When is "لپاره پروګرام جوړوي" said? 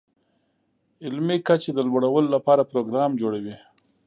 2.35-3.55